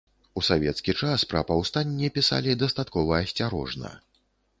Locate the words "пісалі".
2.15-2.57